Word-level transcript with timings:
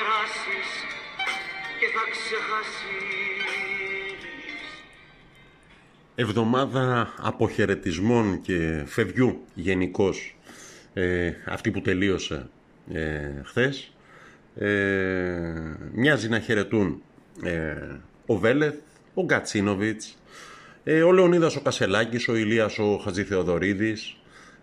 θα 0.00 0.06
περάσεις 0.06 0.68
και 1.78 1.86
θα 1.94 2.04
ξεχάσεις. 2.10 3.44
Εβδομάδα 6.14 7.14
αποχαιρετισμών 7.18 8.40
και 8.42 8.82
φευγιού 8.86 9.44
γενικώς 9.54 10.36
ε, 10.94 11.32
αυτή 11.46 11.70
που 11.70 11.80
τελείωσε 11.80 12.48
ε, 12.92 13.42
χθες. 13.44 13.92
Ε, 14.54 14.66
μοιάζει 15.92 16.28
να 16.28 16.40
χαιρετούν 16.40 17.02
ε, 17.42 17.74
ο 18.26 18.36
Βέλεθ, 18.36 18.74
ο 19.14 19.22
Γκατσίνοβιτς, 19.22 20.18
ε, 20.84 21.02
ο 21.02 21.12
Λεωνίδας 21.12 21.56
ο 21.56 21.60
Κασελάκης, 21.60 22.28
ο 22.28 22.34
Ηλίας 22.34 22.78
ο 22.78 23.00
Χατζηθεοδωρίδης, 23.04 24.16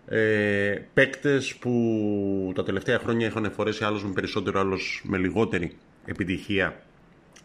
ε, 0.08 0.82
παίκτες 0.94 1.54
που 1.54 2.52
τα 2.54 2.62
τελευταία 2.62 2.98
χρόνια 2.98 3.26
είχαν 3.26 3.52
φορέσει 3.52 3.84
άλλος 3.84 4.04
με 4.04 4.12
περισσότερο, 4.12 4.60
άλλος 4.60 5.02
με 5.04 5.18
λιγότερη 5.18 5.76
επιτυχία 6.04 6.82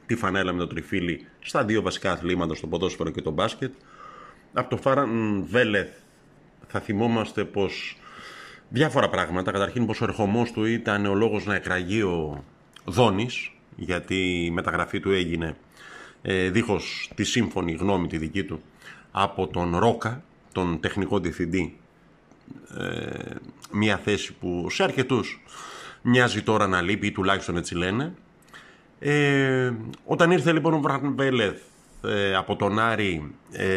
τη 0.06 0.16
φανέλα 0.16 0.54
με 0.54 0.60
το 0.60 0.68
τριφύλι 0.68 1.26
στα 1.40 1.64
δύο 1.66 1.82
βασικά 1.82 2.12
αθλήματα, 2.12 2.56
στο 2.56 2.68
ποδόσφαιρο 2.68 3.10
και 3.10 3.22
το 3.22 3.32
μπάσκετ. 3.32 3.74
Από 4.54 4.70
το 4.70 4.78
Φάραν 4.78 5.44
Βέλεθ 5.50 5.90
θα 6.68 6.80
θυμόμαστε 6.80 7.44
πως 7.44 7.98
διάφορα 8.70 9.10
πράγματα. 9.10 9.52
Καταρχήν 9.52 9.86
πως 9.86 10.02
ο 10.02 10.04
ερχομός 10.04 10.52
του 10.52 10.66
ήταν 10.66 11.06
ο 11.06 11.14
λόγος 11.14 11.46
να 11.46 11.56
εκραγεί 11.56 12.02
ο 12.02 12.44
Δόνης, 12.86 13.52
γιατί 13.76 14.46
η 14.46 14.52
μεταγραφή 14.52 15.00
του 15.00 15.12
έγινε 15.12 15.56
ε, 16.22 16.50
δίχως 16.50 17.12
τη 17.16 17.24
σύμφωνη 17.24 17.72
γνώμη 17.72 18.08
τη 18.08 18.18
δική 18.18 18.44
του 18.44 18.62
από 19.12 19.48
τον 19.48 19.78
Ρόκα, 19.78 20.24
τον 20.52 20.80
τεχνικό 20.80 21.20
διευθυντή 21.20 21.78
ε, 22.78 23.36
μια 23.72 23.98
θέση 23.98 24.34
που 24.34 24.68
σε 24.70 24.84
αρκετούς 24.84 25.44
μοιάζει 26.02 26.42
τώρα 26.42 26.68
να 26.68 26.82
λείπει 26.82 27.08
ή 27.08 27.12
τουλάχιστον 27.12 27.58
έτσι 27.58 27.76
λένε. 27.76 28.14
Ε, 29.00 29.72
όταν 30.06 30.32
ήρθε 30.32 30.52
λοιπόν 30.52 30.74
ο 30.74 30.80
Βραν 30.80 31.16
Βέλεθ 31.16 31.62
ε, 32.06 32.36
από 32.36 32.56
τον 32.56 32.80
Άρη 32.80 33.36
ε, 33.52 33.68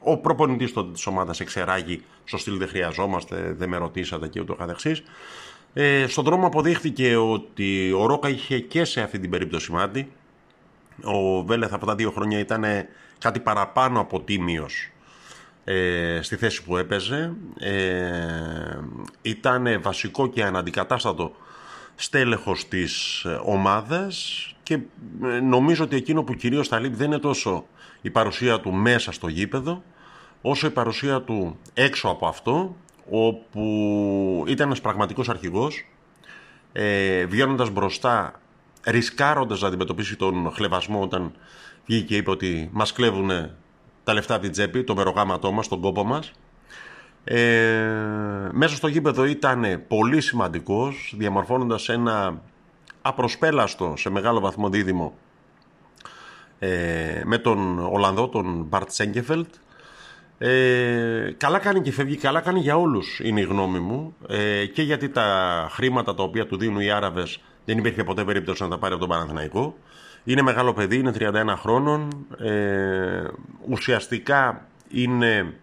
ο 0.00 0.16
προπονητής 0.16 0.72
της 0.92 1.06
ομάδας 1.06 1.40
εξεράγει 1.40 2.02
στο 2.24 2.38
στυλ 2.38 2.58
δεν 2.58 2.68
χρειαζόμαστε, 2.68 3.54
δεν 3.58 3.68
με 3.68 3.76
ρωτήσατε 3.76 4.28
και 4.28 4.40
ούτω 4.40 4.54
καθεξής. 4.54 5.02
Ε, 5.72 6.06
στον 6.06 6.24
δρόμο 6.24 6.46
αποδείχθηκε 6.46 7.16
ότι 7.16 7.92
ο 7.92 8.06
Ρόκα 8.06 8.28
είχε 8.28 8.58
και 8.58 8.84
σε 8.84 9.00
αυτή 9.00 9.18
την 9.18 9.30
περίπτωση 9.30 9.72
μάτι. 9.72 10.12
Ο 11.02 11.44
Βέλεθ 11.44 11.72
αυτά 11.72 11.86
τα 11.86 11.94
δύο 11.94 12.10
χρόνια 12.10 12.38
ήταν 12.38 12.64
κάτι 13.18 13.40
παραπάνω 13.40 14.00
από 14.00 14.20
τίμιος 14.20 14.90
ε, 15.64 16.18
στη 16.22 16.36
θέση 16.36 16.62
που 16.64 16.76
έπαιζε. 16.76 17.32
Ε, 17.58 18.78
ήταν 19.22 19.82
βασικό 19.82 20.28
και 20.28 20.44
αναντικατάστατο 20.44 21.34
στέλεχος 21.94 22.68
της 22.68 23.26
ομάδας 23.44 24.46
και 24.62 24.78
ε, 25.24 25.40
νομίζω 25.40 25.84
ότι 25.84 25.96
εκείνο 25.96 26.22
που 26.22 26.34
κυρίως 26.34 26.68
θα 26.68 26.78
λείπει 26.78 26.96
δεν 26.96 27.06
είναι 27.06 27.18
τόσο 27.18 27.66
η 28.00 28.10
παρουσία 28.10 28.60
του 28.60 28.72
μέσα 28.72 29.12
στο 29.12 29.28
γήπεδο 29.28 29.82
όσο 30.42 30.66
η 30.66 30.70
παρουσία 30.70 31.20
του 31.20 31.58
έξω 31.74 32.08
από 32.08 32.26
αυτό 32.26 32.76
όπου 33.10 34.44
ήταν 34.46 34.66
ένας 34.66 34.80
πραγματικός 34.80 35.28
αρχηγός 35.28 35.86
ε, 36.72 37.24
βγαίνοντας 37.24 37.70
μπροστά 37.70 38.40
ρισκάροντας 38.84 39.60
να 39.60 39.68
αντιμετωπίσει 39.68 40.16
τον 40.16 40.52
χλεβασμό 40.54 41.02
όταν 41.02 41.32
βγήκε 41.86 42.04
και 42.04 42.16
είπε 42.16 42.30
ότι 42.30 42.68
μας 42.72 42.92
κλέβουν 42.92 43.30
τα 44.04 44.12
λεφτά 44.12 44.34
από 44.34 44.42
την 44.42 44.52
τσέπη, 44.52 44.84
το 44.84 44.94
μερογάματό 44.94 45.52
μας, 45.52 45.68
τον 45.68 45.80
κόπο 45.80 46.04
μας. 46.04 46.32
Ε, 47.24 47.38
μέσα 48.52 48.76
στο 48.76 48.88
γήπεδο 48.88 49.24
ήταν 49.24 49.82
πολύ 49.88 50.20
σημαντικός, 50.20 51.14
διαμορφώνοντας 51.16 51.88
ένα 51.88 52.42
απροσπέλαστο 53.02 53.94
σε 53.96 54.10
μεγάλο 54.10 54.40
βαθμό 54.40 54.68
δίδυμο 54.68 55.14
ε, 56.58 57.22
με 57.24 57.38
τον 57.38 57.78
Ολλανδό, 57.78 58.28
τον 58.28 58.66
Μπαρτ 58.68 58.90
Σέγκεφελτ. 58.90 59.54
Ε, 60.38 61.34
καλά 61.36 61.58
κάνει 61.58 61.80
και 61.80 61.92
φεύγει, 61.92 62.16
καλά 62.16 62.40
κάνει 62.40 62.60
για 62.60 62.76
όλους 62.76 63.20
είναι 63.22 63.40
η 63.40 63.44
γνώμη 63.44 63.78
μου 63.78 64.16
ε, 64.28 64.66
και 64.66 64.82
γιατί 64.82 65.08
τα 65.08 65.68
χρήματα 65.70 66.14
τα 66.14 66.22
οποία 66.22 66.46
του 66.46 66.56
δίνουν 66.56 66.80
οι 66.80 66.90
Άραβες 66.90 67.40
δεν 67.64 67.78
υπήρχε 67.78 68.04
ποτέ 68.04 68.24
περίπτωση 68.24 68.62
να 68.62 68.68
τα 68.68 68.78
πάρει 68.78 68.92
από 68.94 69.06
τον 69.06 69.10
Παναθηναϊκό. 69.10 69.76
Είναι 70.24 70.42
μεγάλο 70.42 70.72
παιδί, 70.72 70.96
είναι 70.96 71.12
31 71.18 71.54
χρόνων. 71.56 72.26
Ε, 72.38 73.24
ουσιαστικά 73.68 74.66
είναι, 74.88 75.54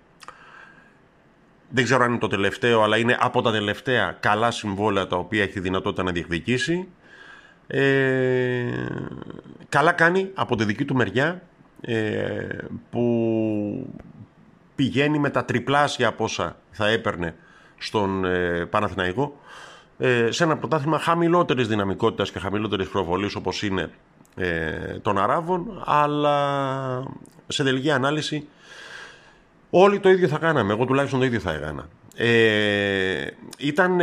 δεν 1.70 1.84
ξέρω 1.84 2.04
αν 2.04 2.10
είναι 2.10 2.20
το 2.20 2.28
τελευταίο, 2.28 2.82
αλλά 2.82 2.98
είναι 2.98 3.18
από 3.20 3.42
τα 3.42 3.52
τελευταία 3.52 4.18
καλά 4.20 4.52
συμβόλαια 4.52 5.08
τα 5.08 5.18
οποία 5.18 5.44
έχει 5.44 5.60
δυνατότητα 5.60 6.04
να 6.04 6.12
διεκδικήσει. 6.12 6.88
Ε, 7.68 8.64
καλά 9.70 9.92
κάνει 9.92 10.32
από 10.34 10.56
τη 10.56 10.64
δική 10.64 10.86
του 10.86 10.96
μεριά 10.96 11.42
ε, 11.82 12.48
που 12.92 13.94
πηγαίνει 14.76 15.20
με 15.20 15.30
τα 15.30 15.46
τριπλάσια 15.46 16.08
από 16.08 16.24
όσα 16.24 16.58
θα 16.72 16.88
έπαιρνε 16.88 17.36
στον 17.78 18.26
ε, 18.26 18.66
Παναθηναϊκό 18.66 19.40
ε, 19.98 20.32
σε 20.32 20.44
ένα 20.44 20.58
πρωτάθλημα 20.58 21.00
χαμηλότερης 21.00 21.68
δυναμικότητας 21.68 22.32
και 22.32 22.40
χαμηλότερης 22.40 22.88
προβολής 22.90 23.36
όπως 23.36 23.64
είναι 23.64 23.92
ε, 24.36 25.00
των 25.02 25.18
Αράβων 25.18 25.84
αλλά 25.86 27.04
σε 27.48 27.64
τελική 27.64 27.92
ανάλυση 27.92 28.48
όλοι 29.70 30.00
το 30.00 30.10
ίδιο 30.10 30.28
θα 30.28 30.38
κάναμε. 30.38 30.74
Εγώ 30.74 30.86
τουλάχιστον 30.86 31.20
το 31.20 31.26
ίδιο 31.26 31.40
θα 31.40 31.54
έκανα. 31.54 31.88
Ε, 32.16 33.28
ήταν 33.58 34.00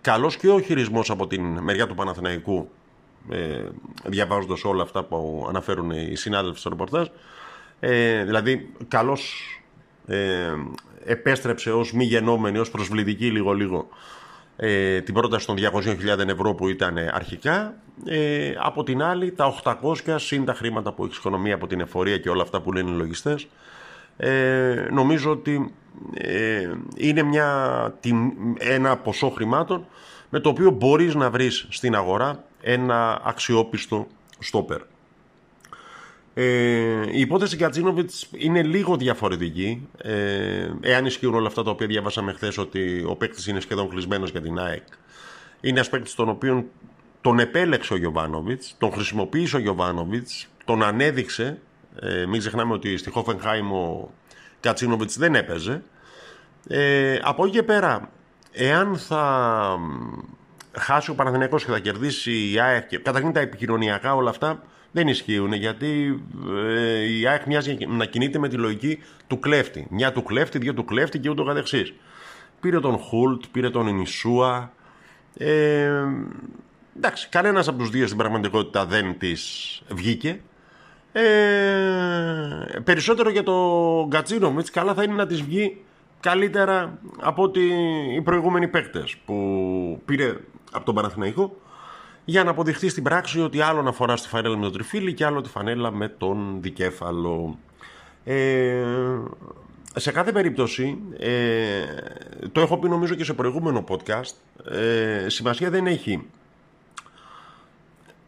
καλός 0.00 0.36
και 0.36 0.48
ο 0.48 0.60
χειρισμός 0.60 1.10
από 1.10 1.26
την 1.26 1.58
μεριά 1.58 1.86
του 1.86 1.94
Παναθηναϊκού 1.94 2.68
ε, 3.30 3.64
διαβάζοντας 4.04 4.64
όλα 4.64 4.82
αυτά 4.82 5.04
που 5.04 5.46
αναφέρουν 5.48 5.90
οι 5.90 6.16
συνάδελφοι 6.16 6.58
στο 6.58 6.68
ρεπορτάζ. 6.68 7.06
Ε, 7.80 8.24
δηλαδή 8.24 8.70
καλός 8.88 9.52
ε, 10.06 10.54
επέστρεψε 11.04 11.72
ως 11.72 11.92
μη 11.92 12.04
γενόμενη, 12.04 12.58
ως 12.58 12.70
προσβλητική 12.70 13.30
λίγο 13.30 13.52
λίγο 13.52 13.88
ε, 14.60 15.00
την 15.00 15.14
πρόταση 15.14 15.46
των 15.46 15.56
200.000 15.58 16.28
ευρώ 16.28 16.54
που 16.54 16.68
ήταν 16.68 16.98
αρχικά. 17.12 17.74
Ε, 18.04 18.52
από 18.58 18.82
την 18.84 19.02
άλλη, 19.02 19.32
τα 19.32 19.54
800 19.64 20.14
συν 20.16 20.44
τα 20.44 20.54
χρήματα 20.54 20.92
που 20.92 21.04
έχει 21.04 21.14
οικονομία 21.16 21.54
από 21.54 21.66
την 21.66 21.80
εφορία 21.80 22.18
και 22.18 22.28
όλα 22.28 22.42
αυτά 22.42 22.60
που 22.60 22.72
λένε 22.72 22.90
οι 22.90 22.94
λογιστές, 22.94 23.46
ε, 24.16 24.86
νομίζω 24.90 25.30
ότι 25.30 25.74
ε, 26.14 26.70
είναι 26.96 27.22
μια, 27.22 27.94
ένα 28.58 28.96
ποσό 28.96 29.28
χρημάτων 29.28 29.86
με 30.28 30.40
το 30.40 30.48
οποίο 30.48 30.70
μπορείς 30.70 31.14
να 31.14 31.30
βρεις 31.30 31.66
στην 31.68 31.94
αγορά 31.94 32.44
ένα 32.60 33.20
αξιόπιστο 33.24 34.06
στόπερ. 34.38 34.80
Ε, 36.40 37.06
η 37.10 37.20
υπόθεση 37.20 37.56
Γκατζίνοβιτ 37.56 38.10
είναι 38.30 38.62
λίγο 38.62 38.96
διαφορετική. 38.96 39.88
Ε, 40.02 40.70
εάν 40.80 41.06
ισχύουν 41.06 41.34
όλα 41.34 41.46
αυτά 41.46 41.62
τα 41.62 41.70
οποία 41.70 41.86
διάβασαμε 41.86 42.32
χθες 42.32 42.58
ότι 42.58 43.04
ο 43.08 43.16
παίκτης 43.16 43.46
είναι 43.46 43.60
σχεδόν 43.60 43.88
κλεισμένος 43.88 44.30
για 44.30 44.40
την 44.40 44.58
ΑΕΚ. 44.58 44.82
Είναι 45.60 45.78
ένας 45.78 45.88
παίκτης 45.88 46.14
τον 46.14 46.28
οποίο 46.28 46.68
τον 47.20 47.38
επέλεξε 47.38 47.92
ο 47.92 47.96
Γιωβάνοβιτς, 47.96 48.74
τον 48.78 48.92
χρησιμοποίησε 48.92 49.56
ο 49.56 49.58
Γιωβάνοβιτς, 49.58 50.48
τον 50.64 50.82
ανέδειξε. 50.82 51.58
Ε, 52.00 52.26
μην 52.26 52.40
ξεχνάμε 52.40 52.72
ότι 52.72 52.96
στη 52.96 53.10
Χόφενχάιμ 53.10 53.72
ο 53.72 54.10
Κατσίνοβιτς 54.60 55.18
δεν 55.18 55.34
έπαιζε. 55.34 55.82
Ε, 56.68 57.18
από 57.22 57.44
εκεί 57.44 57.52
και 57.56 57.62
πέρα, 57.62 58.10
εάν 58.52 58.96
θα 58.96 59.78
χάσει 60.72 61.10
ο 61.10 61.14
Παναθηναϊκός 61.14 61.64
και 61.64 61.70
θα 61.70 61.78
κερδίσει 61.78 62.50
η 62.52 62.60
ΑΕΚ, 62.60 63.00
καταρχήν 63.02 63.32
τα 63.32 63.40
επικοινωνιακά 63.40 64.14
όλα 64.14 64.30
αυτά 64.30 64.62
δεν 64.92 65.08
ισχύουν 65.08 65.52
γιατί 65.52 66.22
ε, 66.66 67.18
η 67.18 67.26
ΑΕΚ 67.26 67.46
μοιάζει 67.46 67.76
να 67.88 68.04
κινείται 68.04 68.38
με 68.38 68.48
τη 68.48 68.56
λογική 68.56 68.98
του 69.26 69.38
κλέφτη. 69.38 69.86
Μια 69.90 70.12
του 70.12 70.22
κλέφτη, 70.22 70.58
δύο 70.58 70.74
του 70.74 70.84
κλέφτη 70.84 71.18
και 71.18 71.30
ούτω 71.30 71.44
καθεξής. 71.44 71.94
Πήρε 72.60 72.80
τον 72.80 72.98
Χουλτ, 72.98 73.44
πήρε 73.52 73.70
τον 73.70 73.86
Ινισούα. 73.86 74.72
Ε, 75.36 76.04
εντάξει, 76.96 77.28
κανένας 77.28 77.68
από 77.68 77.78
τους 77.78 77.90
δύο 77.90 78.06
στην 78.06 78.18
πραγματικότητα 78.18 78.86
δεν 78.86 79.18
της 79.18 79.82
βγήκε. 79.88 80.40
Ε, 81.12 81.22
περισσότερο 82.84 83.30
για 83.30 83.42
το 83.42 83.54
Γκατσίνοβιτ, 84.08 84.66
καλά 84.72 84.94
θα 84.94 85.02
είναι 85.02 85.14
να 85.14 85.26
της 85.26 85.42
βγει 85.42 85.82
καλύτερα 86.20 86.98
από 87.20 87.42
ότι 87.42 87.60
οι 88.16 88.20
προηγούμενοι 88.20 88.68
παίκτες 88.68 89.16
που 89.24 90.02
πήρε 90.04 90.36
από 90.72 90.84
τον 90.84 90.94
Παναθηναϊκό 90.94 91.56
για 92.28 92.44
να 92.44 92.50
αποδειχθεί 92.50 92.88
στην 92.88 93.02
πράξη 93.02 93.40
ότι 93.40 93.60
άλλο 93.60 93.82
να 93.82 93.92
φοράς 93.92 94.22
τη 94.22 94.28
φανέλα 94.28 94.56
με 94.56 94.62
το 94.62 94.72
τριφύλλι 94.72 95.14
και 95.14 95.24
άλλο 95.24 95.40
τη 95.40 95.48
φανέλα 95.48 95.90
με 95.90 96.08
τον 96.08 96.58
δικέφαλο. 96.60 97.58
Ε, 98.24 98.84
σε 99.94 100.12
κάθε 100.12 100.32
περίπτωση, 100.32 100.98
ε, 101.18 101.82
το 102.52 102.60
έχω 102.60 102.78
πει 102.78 102.88
νομίζω 102.88 103.14
και 103.14 103.24
σε 103.24 103.34
προηγούμενο 103.34 103.84
podcast, 103.88 104.34
ε, 104.72 105.28
σημασία 105.28 105.70
δεν 105.70 105.86
έχει 105.86 106.22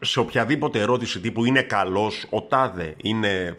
σε 0.00 0.20
οποιαδήποτε 0.20 0.80
ερώτηση 0.80 1.20
τύπου 1.20 1.44
είναι 1.44 1.62
καλός, 1.62 2.26
ο 2.30 2.42
τάδε, 2.42 2.94
είναι... 3.02 3.56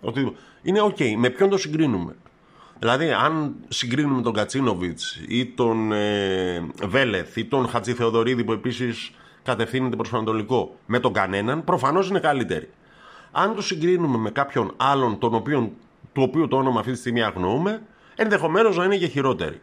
Ότι, 0.00 0.36
είναι 0.62 0.80
οκ, 0.80 0.98
με 1.16 1.30
ποιον 1.30 1.48
το 1.48 1.56
συγκρίνουμε. 1.56 2.16
Δηλαδή, 2.78 3.12
αν 3.12 3.54
συγκρίνουμε 3.68 4.22
τον 4.22 4.32
Κατσίνοβιτς 4.32 5.20
ή 5.28 5.46
τον 5.46 5.92
ε, 5.92 6.66
Βέλεθ 6.82 7.36
ή 7.36 7.44
τον 7.44 7.68
Χατζη 7.68 7.92
Θεοδωρίδη 7.92 8.44
που 8.44 8.52
επίσης 8.52 9.12
κατευθύνεται 9.44 9.96
προς 9.96 10.12
Ανατολικό 10.12 10.76
με 10.86 10.98
τον 10.98 11.12
κανέναν, 11.12 11.64
προφανώς 11.64 12.08
είναι 12.08 12.20
καλύτερη. 12.20 12.68
Αν 13.32 13.54
το 13.54 13.62
συγκρίνουμε 13.62 14.18
με 14.18 14.30
κάποιον 14.30 14.72
άλλον 14.76 15.18
τον 15.18 15.34
οποίο, 15.34 15.72
του 16.12 16.22
οποίου 16.22 16.48
το 16.48 16.56
όνομα 16.56 16.80
αυτή 16.80 16.92
τη 16.92 16.98
στιγμή 16.98 17.22
αγνοούμε, 17.22 17.82
ενδεχομένως 18.14 18.76
να 18.76 18.84
είναι 18.84 18.96
και 18.96 19.06
χειρότερη. 19.06 19.60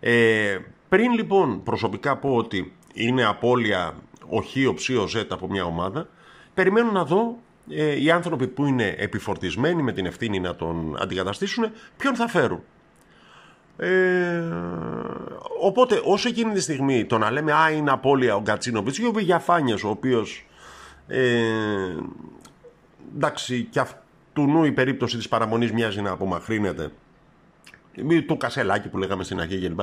Ε, 0.00 0.58
πριν 0.88 1.12
λοιπόν 1.12 1.62
προσωπικά 1.62 2.16
πω 2.16 2.34
ότι 2.34 2.72
είναι 2.92 3.24
απώλεια 3.24 3.94
οχι 4.28 4.66
ο 4.66 4.74
ψ, 4.74 4.88
ο 4.88 5.06
ζ 5.06 5.16
από 5.28 5.48
μια 5.48 5.64
ομάδα, 5.64 6.08
περιμένω 6.54 6.90
να 6.90 7.04
δω 7.04 7.38
ε, 7.68 8.02
οι 8.02 8.10
άνθρωποι 8.10 8.46
που 8.46 8.66
είναι 8.66 8.94
επιφορτισμένοι 8.98 9.82
με 9.82 9.92
την 9.92 10.06
ευθύνη 10.06 10.40
να 10.40 10.54
τον 10.54 10.96
αντικαταστήσουν, 11.00 11.70
ποιον 11.96 12.14
θα 12.14 12.28
φέρουν. 12.28 12.62
Ε, 13.82 14.42
οπότε 15.60 16.00
όσο 16.04 16.28
εκείνη 16.28 16.52
τη 16.52 16.60
στιγμή 16.60 17.04
το 17.04 17.18
να 17.18 17.30
λέμε 17.30 17.52
«Α, 17.52 17.70
είναι 17.70 17.90
απώλεια 17.90 18.34
ο 18.34 18.40
Γκατσίνοβιτς» 18.40 18.98
ή 18.98 19.06
ο 19.06 19.12
Βηγιαφάνιας, 19.12 19.84
ο 19.84 19.88
οποίος 19.88 20.46
ε, 21.06 21.40
εντάξει 23.16 23.68
και 23.70 23.80
αυτού 23.80 24.46
νου 24.46 24.64
η 24.64 24.72
περίπτωση 24.72 25.16
της 25.16 25.28
παραμονής 25.28 25.72
μοιάζει 25.72 26.00
να 26.00 26.10
απομαχρύνεται 26.10 26.90
του 28.26 28.36
κασελάκι 28.36 28.88
που 28.88 28.98
λέγαμε 28.98 29.24
στην 29.24 29.40
αρχή 29.40 29.58
κλπ. 29.58 29.80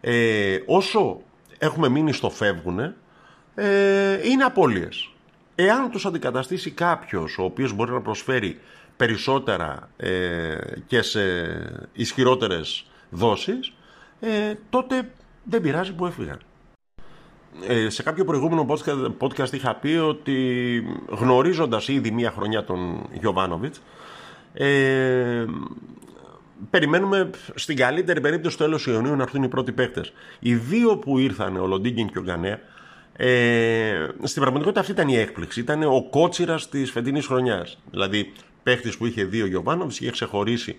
Ε, 0.00 0.58
όσο 0.66 1.20
έχουμε 1.58 1.88
μείνει 1.88 2.12
στο 2.12 2.30
φεύγουνε 2.30 2.94
ε, 3.54 4.28
είναι 4.28 4.44
απώλειες. 4.44 5.10
Εάν 5.54 5.90
τους 5.90 6.06
αντικαταστήσει 6.06 6.70
κάποιος 6.70 7.38
ο 7.38 7.44
οποίος 7.44 7.72
μπορεί 7.72 7.90
να 7.90 8.00
προσφέρει 8.00 8.60
περισσότερα 8.96 9.88
ε, 9.96 10.56
και 10.86 11.02
σε 11.02 11.20
ισχυρότερες 11.92 12.86
δόσεις, 13.10 13.72
ε, 14.20 14.54
τότε 14.70 15.10
δεν 15.44 15.60
πειράζει 15.60 15.92
που 15.92 16.06
έφυγαν. 16.06 16.38
Ε, 17.66 17.88
σε 17.88 18.02
κάποιο 18.02 18.24
προηγούμενο 18.24 18.66
podcast, 18.68 19.12
podcast 19.18 19.52
είχα 19.52 19.74
πει 19.74 19.88
ότι 19.88 20.82
γνωρίζοντας 21.08 21.88
ήδη 21.88 22.10
μία 22.10 22.30
χρονιά 22.30 22.64
τον 22.64 23.08
Γιωβάνοβιτς, 23.12 23.80
ε, 24.52 25.44
περιμένουμε 26.70 27.30
στην 27.54 27.76
καλύτερη 27.76 28.20
περίπτωση 28.20 28.54
στο 28.54 28.64
τέλος 28.64 28.86
Ιουνίου 28.86 29.16
να 29.16 29.22
έρθουν 29.22 29.42
οι 29.42 29.48
πρώτοι 29.48 29.72
παίκτες. 29.72 30.12
Οι 30.38 30.54
δύο 30.54 30.96
που 30.96 31.18
ήρθαν, 31.18 31.56
ο 31.56 31.66
Λοντίγκιν 31.66 32.08
και 32.08 32.18
ο 32.18 32.22
Γκανέα, 32.22 32.60
ε, 33.16 34.08
στην 34.22 34.40
πραγματικότητα 34.40 34.80
αυτή 34.80 34.92
ήταν 34.92 35.08
η 35.08 35.16
έκπληξη. 35.16 35.60
Ήταν 35.60 35.82
ο 35.82 36.06
κότσιρας 36.10 36.68
της 36.68 36.90
φετινής 36.90 37.26
χρονιάς. 37.26 37.78
Δηλαδή, 37.90 38.32
παίχτης 38.62 38.96
που 38.96 39.06
είχε 39.06 39.24
δύο 39.24 39.46
Γιωβάνοβιτς 39.46 40.00
είχε 40.00 40.10
ξεχωρίσει 40.10 40.78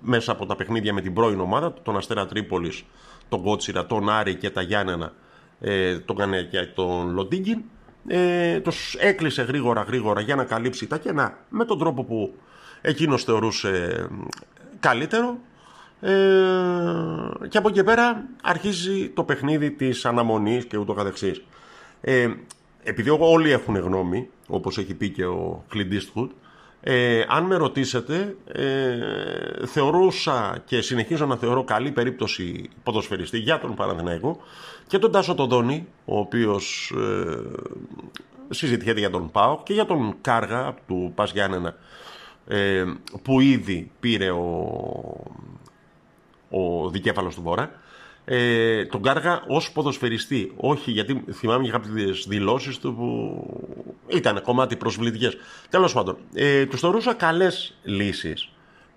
μέσα 0.00 0.32
από 0.32 0.46
τα 0.46 0.56
παιχνίδια 0.56 0.92
με 0.92 1.00
την 1.00 1.12
πρώην 1.12 1.40
ομάδα, 1.40 1.72
τον 1.82 1.96
Αστέρα 1.96 2.26
Τρίπολης, 2.26 2.84
τον 3.28 3.42
Κότσιρα, 3.42 3.86
τον 3.86 4.08
Άρη 4.08 4.34
και 4.34 4.50
τα 4.50 4.62
Γιάννενα, 4.62 5.12
ε, 5.60 5.98
τον 5.98 6.16
Κανέα 6.16 6.42
και 6.42 6.66
τον 6.74 7.10
Λοντίγκιν. 7.10 7.62
Ε, 8.06 8.60
τους 8.60 8.94
έκλεισε 8.98 9.42
γρήγορα 9.42 9.82
γρήγορα 9.82 10.20
για 10.20 10.34
να 10.36 10.44
καλύψει 10.44 10.86
τα 10.86 10.98
κενά 10.98 11.38
με 11.48 11.64
τον 11.64 11.78
τρόπο 11.78 12.04
που 12.04 12.34
εκείνος 12.80 13.24
θεωρούσε 13.24 14.06
καλύτερο. 14.80 15.38
Ε, 16.00 16.10
και 17.48 17.58
από 17.58 17.68
εκεί 17.68 17.84
πέρα 17.84 18.24
αρχίζει 18.42 19.08
το 19.08 19.24
παιχνίδι 19.24 19.70
της 19.70 20.04
αναμονής 20.04 20.64
και 20.64 20.76
ούτω 20.76 20.92
καθεξής. 20.92 21.42
Ε, 22.00 22.28
επειδή 22.82 23.10
όλοι 23.18 23.50
έχουν 23.50 23.76
γνώμη, 23.76 24.28
όπως 24.48 24.78
έχει 24.78 24.94
πει 24.94 25.10
και 25.10 25.24
ο 25.24 25.64
Clint 25.74 25.92
Eastwood, 25.92 26.28
ε, 26.82 27.24
αν 27.28 27.44
με 27.44 27.56
ρωτήσετε, 27.56 28.36
ε, 28.52 29.66
θεωρούσα 29.66 30.62
και 30.64 30.80
συνεχίζω 30.80 31.26
να 31.26 31.36
θεωρώ 31.36 31.64
καλή 31.64 31.90
περίπτωση 31.90 32.70
ποδοσφαιριστή 32.82 33.38
για 33.38 33.58
τον 33.58 33.74
Παναθηναϊκό 33.74 34.40
και 34.86 34.98
τον 34.98 35.12
Τάσο 35.12 35.34
Τοδόνη, 35.34 35.86
ο 36.04 36.18
οποίος 36.18 36.92
ε, 36.96 37.36
συζητιέται 38.50 39.00
για 39.00 39.10
τον 39.10 39.30
ΠΑΟ 39.30 39.62
και 39.62 39.72
για 39.72 39.86
τον 39.86 40.14
Κάργα 40.20 40.74
του 40.86 41.12
Πας 41.14 41.32
Γιάννενα, 41.32 41.76
ε, 42.46 42.84
που 43.22 43.40
ήδη 43.40 43.90
πήρε 44.00 44.30
ο, 44.30 44.44
ο 46.50 46.88
δικέφαλος 46.90 47.34
του 47.34 47.42
Βόρα 47.42 47.70
ε, 48.24 48.84
τον 48.84 49.02
Κάργα 49.02 49.42
ως 49.46 49.72
ποδοσφαιριστή. 49.72 50.52
Όχι, 50.56 50.90
γιατί 50.90 51.24
θυμάμαι 51.32 51.62
για 51.62 51.72
κάποιες 51.72 52.26
δηλώσεις 52.28 52.78
του 52.78 52.94
που 52.94 54.16
ήταν 54.16 54.42
κομμάτι 54.42 54.76
προσβλητικές. 54.76 55.36
Τέλος 55.70 55.92
πάντων, 55.92 56.16
ε, 56.34 56.66
τους 56.66 56.80
θεωρούσα 56.80 57.14
καλές 57.14 57.76
λύσεις. 57.82 58.48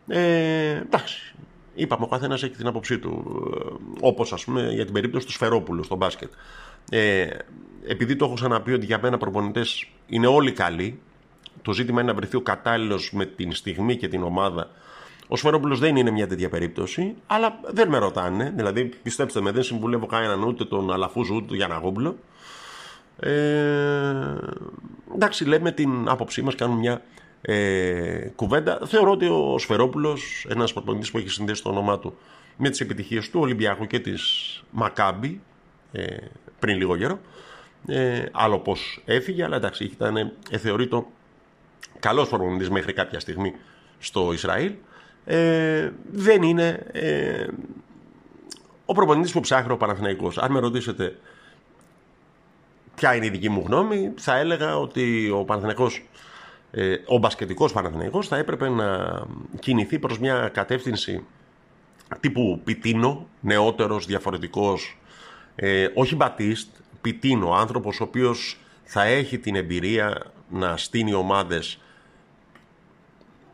Ε, 0.08 0.70
εντάξει, 0.70 1.36
είπαμε 1.76 2.04
ο 2.04 2.08
καθένας 2.08 2.44
έχει 2.44 2.56
την 2.56 2.68
άποψή 2.68 3.00
του. 3.00 3.24
Ε, 3.58 3.74
όπως 4.00 4.34
ας 4.34 4.44
πούμε 4.44 4.72
για 4.74 4.84
την 4.84 4.94
περίπτωση 4.94 5.26
του 5.26 5.32
Σφερόπουλου 5.32 5.84
στο 5.84 5.96
μπάσκετ. 5.96 6.32
Ε, 6.90 7.28
επειδή 7.88 8.16
το 8.16 8.26
έχω 8.26 8.34
ξαναπεί 8.34 8.74
ότι 8.74 8.86
για 8.86 9.00
μένα 9.02 9.18
προπονητές 9.18 9.88
είναι 10.08 10.28
όλοι 10.28 10.52
καλοί, 10.52 11.00
το 11.62 11.74
ζήτημα 11.74 12.02
είναι 12.02 12.12
να 12.12 12.18
βρεθεί 12.18 12.36
ο 12.36 12.42
κατάλληλος 12.42 13.12
με 13.14 13.26
την 13.26 13.54
στιγμή 13.54 13.98
και 13.98 14.08
την 14.08 14.24
ομάδα 14.24 14.70
ο 15.34 15.36
Σφερόπουλο 15.36 15.76
δεν 15.76 15.96
είναι 15.96 16.12
μια 16.12 16.28
τέτοια 16.28 16.50
περίπτωση, 16.50 17.16
αλλά 17.28 17.60
δεν 17.66 17.90
με 17.90 17.98
ρωτάνε. 17.98 18.54
Δηλαδή, 18.56 18.86
πιστέψτε 19.04 19.42
με, 19.42 19.52
δεν 19.52 19.64
συμβουλεύω 19.64 20.06
κανέναν 20.06 20.44
ούτε 20.44 20.66
τον 20.66 20.92
Αλαφούζο 20.92 21.36
ούτε 21.36 21.46
τον 21.46 21.56
Γιαναγόμπουλο. 21.56 22.18
Ε, 23.20 23.32
εντάξει, 25.14 25.46
λέμε 25.46 25.72
την 25.72 26.10
άποψή 26.10 26.42
μας, 26.42 26.56
κάνουμε 26.56 26.80
μια 26.80 27.02
ε, 27.42 28.28
κουβέντα. 28.36 28.80
Θεωρώ 28.86 29.12
ότι 29.12 29.26
ο 29.26 29.56
Σφερόπουλος, 29.58 30.46
ένας 30.50 30.74
προπονητή 30.74 31.12
που 31.12 31.18
έχει 31.18 31.30
συνδέσει 31.30 31.64
το 31.64 31.70
όνομά 31.70 32.00
του 32.00 32.18
με 32.58 32.70
τις 32.70 32.80
επιτυχίες 32.80 33.30
του 33.30 33.40
Ολυμπιακού 33.40 33.88
και 33.88 34.00
της 34.00 34.64
Μακάμπη 34.72 35.42
ε, 35.92 36.16
πριν 36.60 36.78
λίγο 36.78 36.98
καιρό. 36.98 37.20
Ε, 37.88 38.26
άλλο 38.32 38.60
πώς 38.60 39.02
έφυγε, 39.06 39.44
αλλά 39.44 39.56
εντάξει, 39.56 39.84
ήταν 39.84 40.32
θεωρείται 40.60 41.06
καλός 42.00 42.30
προπονητή 42.30 42.72
μέχρι 42.72 42.94
κάποια 42.94 43.20
στιγμή 43.20 43.54
στο 44.00 44.34
Ισραήλ 44.34 44.74
ε, 45.26 45.92
δεν 46.12 46.42
είναι 46.42 46.86
ε, 46.92 47.48
ο 48.86 48.94
προπονητής 48.94 49.32
που 49.32 49.40
ψάχνει 49.40 49.72
ο 49.72 49.78
Παναθηναϊκός. 49.78 50.38
Αν 50.38 50.52
με 50.52 50.60
ρωτήσετε 50.60 51.16
ποια 52.96 53.16
είναι 53.16 53.26
η 53.26 53.30
δική 53.30 53.50
μου 53.50 53.64
γνώμη, 53.66 54.14
θα 54.18 54.38
έλεγα 54.38 54.78
ότι 54.78 55.30
ο 55.30 55.44
Παναθηναϊκός, 55.44 56.06
ε, 56.72 56.96
ο 57.06 57.18
μπασκετικός 57.18 57.74
Παναθηναϊκός 57.74 58.28
θα 58.28 58.38
έπρεπε 58.38 58.70
να 58.70 59.22
κινηθεί 59.60 60.00
προς 60.00 60.20
μια 60.20 60.50
κατεύθυνση 60.54 61.26
τύπου 62.20 62.62
Πιτίνο, 62.64 63.28
νεότερος, 63.40 64.06
διαφορετικός, 64.06 64.98
ε, 65.56 65.88
όχι 65.94 66.16
Μπατίστ, 66.16 66.68
Πιτίνο, 67.02 67.54
άνθρωπος 67.54 68.00
ο 68.00 68.04
οποίος 68.04 68.58
θα 68.84 69.04
έχει 69.04 69.38
την 69.38 69.56
εμπειρία 69.56 70.22
να 70.50 70.78
στείνει 70.78 71.14
ομάδες 71.14 71.80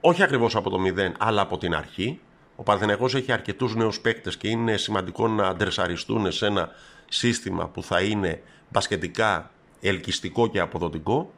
όχι 0.01 0.23
ακριβώς 0.23 0.55
από 0.55 0.69
το 0.69 0.79
μηδέν, 0.79 1.15
αλλά 1.19 1.41
από 1.41 1.57
την 1.57 1.75
αρχή. 1.75 2.19
Ο 2.55 2.63
Παναθηναϊκός 2.63 3.15
έχει 3.15 3.31
αρκετούς 3.31 3.75
νέους 3.75 3.99
παίκτες 3.99 4.37
και 4.37 4.47
είναι 4.47 4.77
σημαντικό 4.77 5.27
να 5.27 5.47
αντρεσαριστούν 5.47 6.31
σε 6.31 6.45
ένα 6.45 6.69
σύστημα 7.09 7.67
που 7.67 7.83
θα 7.83 8.01
είναι 8.01 8.41
μπασκετικά 8.69 9.51
ελκυστικό 9.81 10.47
και 10.47 10.59
αποδοτικό. 10.59 11.33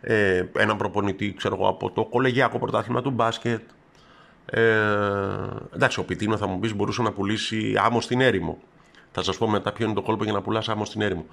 Ε, 0.00 0.44
έναν 0.56 0.76
προπονητή, 0.76 1.34
ξέρω 1.34 1.54
εγώ, 1.54 1.68
από 1.68 1.90
το 1.90 2.04
κολεγιακό 2.04 2.58
πρωτάθλημα 2.58 3.02
του 3.02 3.10
μπάσκετ. 3.10 3.62
Ε, 4.46 4.60
εντάξει, 5.74 6.00
ο 6.00 6.04
Πιτίνο 6.04 6.36
θα 6.36 6.46
μου 6.46 6.58
πεις 6.58 6.74
μπορούσε 6.74 7.02
να 7.02 7.12
πουλήσει 7.12 7.74
άμμο 7.78 8.00
στην 8.00 8.20
έρημο. 8.20 8.58
Θα 9.12 9.22
σας 9.22 9.38
πω 9.38 9.48
μετά 9.48 9.72
ποιο 9.72 9.84
είναι 9.84 9.94
το 9.94 10.02
κόλπο 10.02 10.24
για 10.24 10.32
να 10.32 10.42
πουλάς 10.42 10.68
άμμο 10.68 10.84
στην 10.84 11.00
έρημο. 11.00 11.26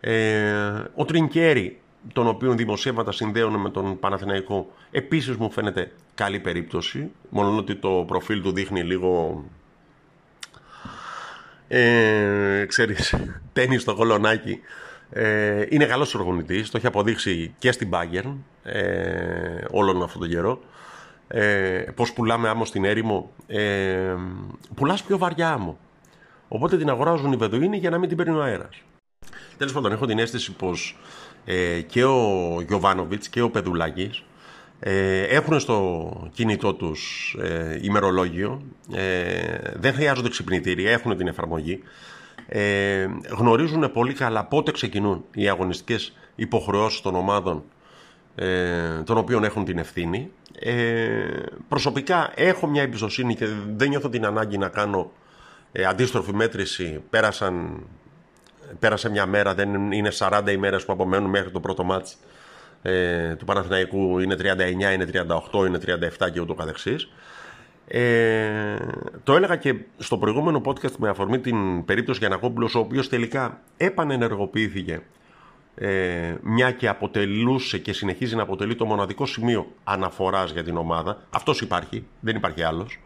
Ε, 0.00 0.84
ο 0.94 1.04
Τρινκέρι 1.04 1.80
τον 2.12 2.26
οποίο 2.26 2.54
δημοσίευματα 2.54 3.12
συνδέουν 3.12 3.60
με 3.60 3.70
τον 3.70 3.98
Παναθηναϊκό 3.98 4.70
επίσης 4.90 5.36
μου 5.36 5.50
φαίνεται 5.50 5.92
καλή 6.14 6.38
περίπτωση. 6.38 7.10
Μόνο 7.28 7.56
ότι 7.56 7.74
το 7.74 8.04
προφίλ 8.06 8.42
του 8.42 8.52
δείχνει 8.52 8.82
λίγο 8.82 9.44
ε, 11.68 12.64
ξέρεις 12.68 13.14
τέννη 13.52 13.78
στο 13.78 13.94
κολονάκι. 13.94 14.60
Ε, 15.10 15.66
είναι 15.68 15.84
καλός 15.84 16.14
οργανωτής 16.14 16.70
το 16.70 16.76
έχει 16.76 16.86
αποδείξει 16.86 17.54
και 17.58 17.72
στην 17.72 17.90
Bayern 17.92 18.34
ε, 18.62 19.64
όλον 19.70 20.02
αυτόν 20.02 20.20
τον 20.20 20.30
καιρό. 20.30 20.60
Ε, 21.28 21.84
πως 21.94 22.12
πουλάμε 22.12 22.48
άμμο 22.48 22.64
στην 22.64 22.84
έρημο. 22.84 23.30
Ε, 23.46 24.14
πουλάς 24.74 25.02
πιο 25.02 25.18
βαριά 25.18 25.52
άμμο. 25.52 25.78
Οπότε 26.48 26.76
την 26.76 26.88
αγοράζουν 26.88 27.32
οι 27.32 27.36
Βεδουίνοι 27.36 27.76
για 27.76 27.90
να 27.90 27.98
μην 27.98 28.08
την 28.08 28.16
παίρνει 28.16 28.36
ο 28.36 28.42
αέρας. 28.42 28.82
Τέλος 29.56 29.72
πάντων 29.72 29.92
έχω 29.92 30.06
την 30.06 30.18
αίσθηση 30.18 30.52
πως 30.52 30.98
ε, 31.50 31.80
και 31.80 32.04
ο 32.04 32.62
Γιωβάνοβιτς 32.66 33.28
και 33.28 33.40
ο 33.40 33.50
Πεδουλάκης 33.50 34.22
ε, 34.80 35.22
έχουν 35.22 35.60
στο 35.60 36.30
κινητό 36.32 36.74
τους 36.74 37.36
ε, 37.40 37.78
ημερολόγιο, 37.82 38.62
ε, 38.92 39.58
δεν 39.74 39.92
χρειάζονται 39.92 40.28
ξυπνητήρια, 40.28 40.90
έχουν 40.90 41.16
την 41.16 41.26
εφαρμογή, 41.26 41.82
ε, 42.46 43.06
γνωρίζουν 43.28 43.92
πολύ 43.92 44.12
καλά 44.12 44.44
πότε 44.44 44.70
ξεκινούν 44.70 45.24
οι 45.34 45.48
αγωνιστικές 45.48 46.16
υποχρεώσεις 46.34 47.00
των 47.00 47.14
ομάδων 47.14 47.64
ε, 48.34 49.02
των 49.04 49.16
οποίων 49.16 49.44
έχουν 49.44 49.64
την 49.64 49.78
ευθύνη. 49.78 50.30
Ε, 50.58 50.74
προσωπικά 51.68 52.32
έχω 52.34 52.66
μια 52.66 52.82
εμπιστοσύνη 52.82 53.34
και 53.34 53.46
δεν 53.76 53.88
νιώθω 53.88 54.08
την 54.08 54.26
ανάγκη 54.26 54.58
να 54.58 54.68
κάνω 54.68 55.10
αντίστροφη 55.88 56.34
μέτρηση. 56.34 57.02
Πέρασαν 57.10 57.82
πέρασε 58.78 59.10
μια 59.10 59.26
μέρα, 59.26 59.54
δεν 59.54 59.92
είναι 59.92 60.10
40 60.18 60.42
ημέρες 60.50 60.84
που 60.84 60.92
απομένουν 60.92 61.30
μέχρι 61.30 61.50
το 61.50 61.60
πρώτο 61.60 61.84
μάτς 61.84 62.18
ε, 62.82 63.34
του 63.34 63.44
Παναθηναϊκού, 63.44 64.18
είναι 64.18 64.36
39, 64.38 64.40
είναι 64.70 65.08
38, 65.52 65.66
είναι 65.66 65.78
37 66.20 66.30
και 66.32 66.40
ούτω 66.40 66.54
καθεξής. 66.54 67.08
Ε, 67.88 68.76
το 69.24 69.34
έλεγα 69.34 69.56
και 69.56 69.74
στο 69.98 70.18
προηγούμενο 70.18 70.60
podcast 70.64 70.96
με 70.98 71.08
αφορμή 71.08 71.38
την 71.38 71.84
περίπτωση 71.84 72.18
Γιανακόπουλος, 72.18 72.74
ο 72.74 72.78
οποίος 72.78 73.08
τελικά 73.08 73.60
επανενεργοποιήθηκε 73.76 75.02
ε, 75.74 76.34
μια 76.42 76.70
και 76.70 76.88
αποτελούσε 76.88 77.78
και 77.78 77.92
συνεχίζει 77.92 78.36
να 78.36 78.42
αποτελεί 78.42 78.74
το 78.74 78.84
μοναδικό 78.84 79.26
σημείο 79.26 79.66
αναφοράς 79.84 80.50
για 80.50 80.64
την 80.64 80.76
ομάδα. 80.76 81.22
Αυτός 81.30 81.60
υπάρχει, 81.60 82.06
δεν 82.20 82.36
υπάρχει 82.36 82.62
άλλος. 82.62 83.00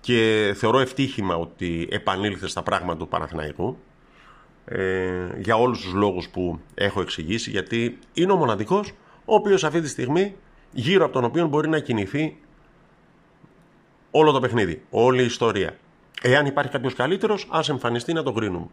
Και 0.00 0.52
θεωρώ 0.56 0.78
ευτύχημα 0.78 1.36
ότι 1.36 1.88
επανήλθε 1.90 2.48
στα 2.48 2.62
πράγματα 2.62 2.98
του 2.98 3.08
Παναθηναϊκού 3.08 3.78
ε, 4.68 5.28
για 5.38 5.56
όλους 5.56 5.80
τους 5.80 5.92
λόγους 5.92 6.28
που 6.28 6.60
έχω 6.74 7.00
εξηγήσει 7.00 7.50
γιατί 7.50 7.98
είναι 8.12 8.32
ο 8.32 8.36
μοναδικός 8.36 8.92
ο 9.24 9.34
οποίος 9.34 9.64
αυτή 9.64 9.80
τη 9.80 9.88
στιγμή 9.88 10.34
γύρω 10.72 11.04
από 11.04 11.12
τον 11.12 11.24
οποίο 11.24 11.46
μπορεί 11.46 11.68
να 11.68 11.78
κινηθεί 11.78 12.36
όλο 14.10 14.32
το 14.32 14.40
παιχνίδι, 14.40 14.82
όλη 14.90 15.22
η 15.22 15.24
ιστορία. 15.24 15.76
Εάν 16.22 16.46
υπάρχει 16.46 16.70
κάποιος 16.70 16.94
καλύτερος, 16.94 17.48
ας 17.50 17.68
εμφανιστεί 17.68 18.12
να 18.12 18.22
το 18.22 18.32
κρίνουμε. 18.32 18.66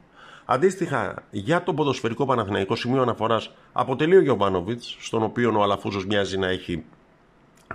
Αντίστοιχα, 0.46 1.24
για 1.32 1.64
τον 1.64 1.76
ποδοσφαιρικό 1.76 2.26
Παναθηναϊκό 2.26 2.76
σημείο 2.76 3.02
αναφοράς 3.02 3.52
αποτελεί 3.72 4.16
ο 4.16 4.22
Γιωβάνοβιτς, 4.22 4.98
στον 5.00 5.24
οποίο 5.24 5.54
ο 5.60 5.64
Αλαφούζος 5.64 6.06
μοιάζει 6.06 6.38
να 6.38 6.48
έχει 6.48 6.84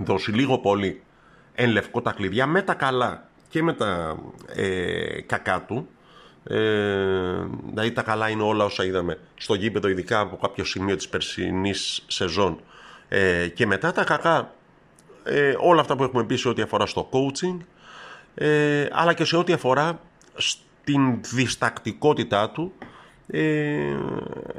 δώσει 0.01 0.33
λίγο 0.33 0.59
πολύ 0.59 1.03
εν 1.55 1.71
λευκό 1.71 2.03
τα 2.03 2.13
κλειδιά 2.13 2.47
με 2.47 2.63
τα 2.63 2.75
καλά 2.75 3.29
και 3.49 3.63
με 3.63 3.73
τα 3.73 4.19
ε, 4.55 5.21
κακά 5.21 5.63
του. 5.63 5.89
Ε, 6.45 6.57
δηλαδή 7.69 7.93
τα 7.93 8.03
καλά 8.03 8.29
είναι 8.29 8.43
όλα 8.43 8.65
όσα 8.65 8.85
είδαμε 8.85 9.19
στο 9.37 9.55
γήπεδο, 9.55 9.89
ειδικά 9.89 10.21
από 10.21 10.37
κάποιο 10.37 10.65
σημείο 10.65 10.97
της 10.97 11.09
περσινής 11.09 12.05
σεζόν. 12.07 12.61
Ε, 13.09 13.49
και 13.49 13.67
μετά 13.67 13.93
τα 13.93 14.05
κακά 14.05 14.53
ε, 15.25 15.55
όλα 15.59 15.81
αυτά 15.81 15.97
που 15.97 16.03
έχουμε 16.03 16.25
πει 16.25 16.37
σε 16.37 16.49
ό,τι 16.49 16.63
αφορά 16.63 16.87
στο 16.87 17.09
coaching, 17.13 17.57
ε, 18.35 18.87
αλλά 18.93 19.15
και 19.15 19.25
σε 19.25 19.37
ό,τι 19.37 19.53
αφορά 19.53 20.01
στην 20.35 21.21
διστακτικότητά 21.35 22.51
του 22.51 22.73
ε, 23.27 23.97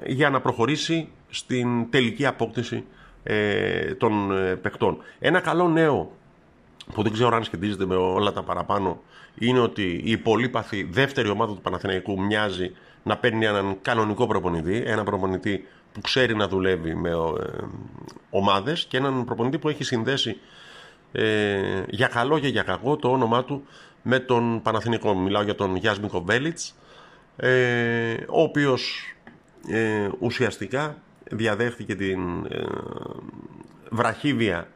για 0.05 0.29
να 0.29 0.41
προχωρήσει 0.41 1.09
στην 1.29 1.89
τελική 1.89 2.25
απόκτηση 2.25 2.86
ε, 3.24 3.93
των 3.93 4.31
ε, 4.31 4.55
παιχτών. 4.55 4.98
Ένα 5.19 5.39
καλό 5.39 5.67
νέο 5.67 6.12
που 6.93 7.03
δεν 7.03 7.12
ξέρω 7.12 7.36
αν 7.36 7.43
σχετίζεται 7.43 7.86
με 7.86 7.96
όλα 7.96 8.31
τα 8.31 8.43
παραπάνω 8.43 9.01
είναι 9.38 9.60
ότι 9.60 10.01
η 10.03 10.17
πολύπαθη 10.17 10.84
δεύτερη 10.84 11.29
ομάδα 11.29 11.53
του 11.53 11.62
Παναθηναϊκού 11.62 12.22
μοιάζει 12.22 12.72
να 13.03 13.17
παίρνει 13.17 13.46
έναν 13.46 13.77
κανονικό 13.81 14.27
προπονητή, 14.27 14.84
ένα 14.86 15.03
προπονητή 15.03 15.67
που 15.91 16.01
ξέρει 16.01 16.36
να 16.36 16.48
δουλεύει 16.48 16.96
με 16.96 17.10
ε, 17.10 17.13
ομάδες 18.29 18.86
και 18.86 18.98
έναν 18.98 19.25
προπονητή 19.25 19.58
που 19.58 19.69
έχει 19.69 19.84
συνδέσει 19.84 20.38
ε, 21.12 21.84
για 21.89 22.08
καλό 22.08 22.39
και 22.39 22.48
για 22.48 22.63
κακό 22.63 22.96
το 22.96 23.12
όνομά 23.12 23.43
του 23.43 23.63
με 24.01 24.19
τον 24.19 24.62
Παναθηνικό. 24.62 25.15
Μιλάω 25.15 25.43
για 25.43 25.55
τον 25.55 25.75
Γιάσμικο 25.75 26.22
Βέλιτς, 26.22 26.75
ε, 27.36 28.13
ο 28.13 28.41
οποίος 28.41 29.13
ε, 29.67 30.10
ουσιαστικά 30.19 30.98
διαδέχθηκε 31.31 31.96
την 31.96 32.46
ε, 32.46 32.63
βραχύβια 33.89 34.67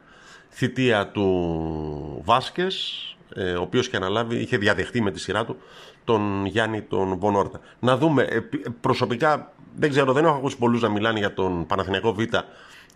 θητεία 0.54 1.08
του 1.08 2.22
Βάσκες, 2.24 2.98
ε, 3.34 3.52
ο 3.52 3.62
οποίος 3.62 3.88
και 3.88 3.96
αναλάβει, 3.96 4.36
είχε 4.36 4.56
διαδεχτεί 4.56 5.00
με 5.00 5.10
τη 5.10 5.20
σειρά 5.20 5.44
του 5.44 5.56
τον 6.04 6.46
Γιάννη 6.46 6.82
τον 6.82 7.18
Βονόρτα. 7.18 7.60
Να 7.78 7.96
δούμε, 7.96 8.22
ε, 8.22 8.38
προσωπικά 8.80 9.52
δεν 9.76 9.90
ξέρω, 9.90 10.12
δεν 10.12 10.24
έχω 10.24 10.36
ακούσει 10.36 10.58
πολλούς 10.58 10.80
να 10.80 10.88
μιλάνε 10.88 11.18
για 11.18 11.34
τον 11.34 11.66
Παναθηναϊκό 11.66 12.12
Β. 12.12 12.20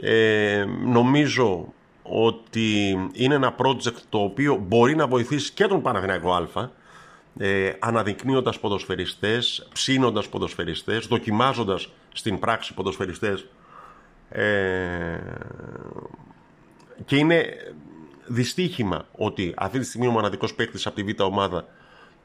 Ε, 0.00 0.64
νομίζω 0.84 1.72
ότι 2.02 2.98
είναι 3.12 3.34
ένα 3.34 3.54
project 3.58 3.96
το 4.08 4.18
οποίο 4.18 4.56
μπορεί 4.56 4.96
να 4.96 5.06
βοηθήσει 5.06 5.52
και 5.52 5.66
τον 5.66 5.82
Παναθηναϊκό 5.82 6.32
Α 6.32 6.70
ε, 7.38 7.72
αναδεικνύοντας 7.78 8.60
ποδοσφαιριστές, 8.60 9.68
ψήνοντας 9.72 10.28
ποδοσφαιριστές, 10.28 11.06
δοκιμάζοντας 11.06 11.88
στην 12.12 12.38
πράξη 12.38 12.74
ποδοσφαιριστές 12.74 13.46
ε, 14.30 15.18
και 17.04 17.16
είναι 17.16 17.56
δυστύχημα 18.26 19.06
ότι 19.12 19.54
αυτή 19.56 19.78
τη 19.78 19.84
στιγμή 19.84 20.06
ο 20.06 20.10
μοναδικός 20.10 20.54
παίκτης 20.54 20.86
από 20.86 20.96
τη 20.96 21.02
Β' 21.02 21.20
ομάδα 21.20 21.64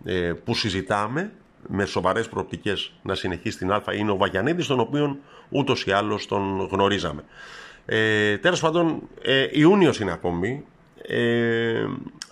ε, 0.04 0.34
που 0.44 0.56
συζητάμε 0.56 1.32
με 1.68 1.86
σοβαρές 1.86 2.28
προοπτικές 2.28 2.92
να 3.02 3.16
συνεχίσει 3.16 3.56
στην 3.56 3.72
Α 3.72 3.84
είναι 3.98 4.12
ο 4.12 4.18
Βαγιανίδης, 4.18 4.68
τον 4.68 4.80
οποίο 4.80 5.18
ούτως 5.50 5.86
ή 5.86 5.92
άλλως 5.92 6.28
τον 6.28 6.68
γνωρίζαμε. 6.72 7.24
Ε, 7.86 8.38
τέλος 8.38 8.60
πάντων, 8.60 9.02
ε, 9.22 9.48
Ιούνιος 9.52 10.00
είναι 10.00 10.12
ακόμη. 10.12 10.66
Ε, 11.08 11.86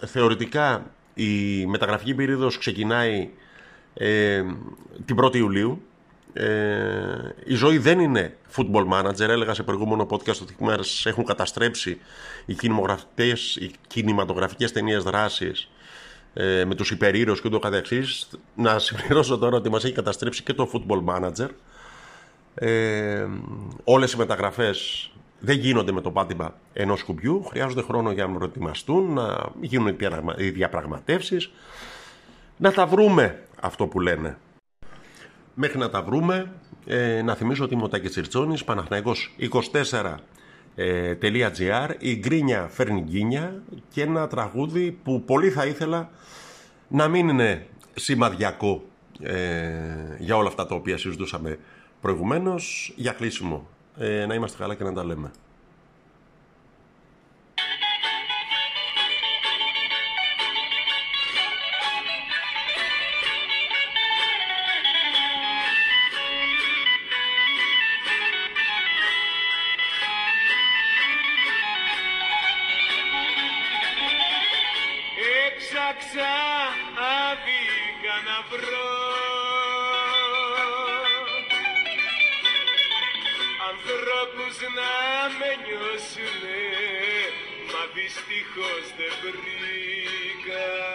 θεωρητικά 0.05 0.91
η 1.13 1.65
μεταγραφική 1.65 2.13
περίοδος 2.13 2.57
ξεκινάει 2.57 3.29
ε, 3.93 4.43
την 5.05 5.17
1η 5.21 5.35
Ιουλίου. 5.35 5.81
Ε, 6.33 7.35
η 7.45 7.53
ζωή 7.53 7.77
δεν 7.77 7.99
είναι 7.99 8.37
football 8.55 8.87
manager. 8.93 9.19
Έλεγα 9.19 9.53
σε 9.53 9.63
προηγούμενο 9.63 10.07
podcast 10.09 10.41
ότι 10.41 10.55
μας 10.59 11.05
έχουν 11.05 11.25
καταστρέψει 11.25 11.99
οι, 12.45 12.55
οι 13.59 13.71
κινηματογραφικές 13.87 14.71
ταινίες 14.71 15.03
δράσης 15.03 15.69
ε, 16.33 16.65
με 16.65 16.75
τους 16.75 16.91
υπερήρωες 16.91 17.41
και 17.41 17.47
ούτω 17.47 17.59
καθεξής. 17.59 18.27
Να 18.55 18.79
συμπληρώσω 18.79 19.37
τώρα 19.37 19.57
ότι 19.57 19.69
μας 19.69 19.83
έχει 19.83 19.93
καταστρέψει 19.93 20.43
και 20.43 20.53
το 20.53 20.69
football 20.73 21.03
manager. 21.05 21.49
Ε, 22.55 23.27
όλες 23.83 24.11
οι 24.11 24.17
μεταγραφές 24.17 25.09
δεν 25.39 25.57
γίνονται 25.57 25.91
με 25.91 26.01
το 26.01 26.11
πάτημα 26.11 26.55
ενός 26.73 27.03
κουμπιού. 27.03 27.43
Χρειάζονται 27.43 27.81
χρόνο 27.81 28.11
για 28.11 28.25
να 28.27 28.33
προετοιμαστούν, 28.33 29.13
να 29.13 29.49
γίνουν 29.61 29.97
οι 30.37 30.49
διαπραγματεύσεις, 30.49 31.51
να 32.57 32.71
τα 32.71 32.85
βρούμε 32.85 33.43
αυτό 33.61 33.87
που 33.87 33.99
λένε. 33.99 34.37
Μέχρι 35.53 35.77
να 35.77 35.89
τα 35.89 36.01
βρούμε, 36.01 36.51
ε, 36.85 37.21
να 37.21 37.35
θυμίσω 37.35 37.63
ότι 37.63 37.73
είμαι 37.73 37.83
ο 37.83 37.87
Τάκης 37.87 38.11
Τσιρτσόνης, 38.11 38.63
Παναθηναϊκός 38.63 39.35
24 39.91 40.15
ε, 40.75 41.17
η 41.99 42.15
γκρίνια 42.15 42.67
φέρνει 42.67 43.01
γκίνια 43.01 43.61
και 43.89 44.01
ένα 44.01 44.27
τραγούδι 44.27 44.91
που 45.03 45.23
πολύ 45.23 45.49
θα 45.49 45.65
ήθελα 45.65 46.09
να 46.87 47.07
μην 47.07 47.29
είναι 47.29 47.67
σημαδιακό 47.95 48.83
ε, 49.21 50.15
για 50.19 50.35
όλα 50.35 50.47
αυτά 50.47 50.65
τα 50.65 50.75
οποία 50.75 50.97
συζητούσαμε 50.97 51.57
προηγουμένως 52.01 52.93
για 52.95 53.11
κλείσιμο 53.11 53.67
ε, 53.97 54.25
να 54.25 54.33
είμαστε 54.33 54.57
καλά 54.57 54.75
και 54.75 54.83
να 54.83 54.93
τα 54.93 55.03
λέμε. 55.03 55.31
Έξαξα 76.01 76.33
αβίκα 77.29 78.15
να 78.27 78.37
βρω. 78.49 78.91
Ανθρώπους 83.71 84.55
να 84.77 84.93
με 85.39 85.51
νιώσουνε 85.63 86.63
μα 87.71 87.83
δυστυχώς 87.95 88.83
δεν 88.97 89.13
βρήκα 89.21 90.90